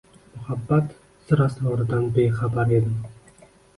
[0.37, 0.95] muhabbat
[1.27, 2.97] sir-asroridan bexabar edim.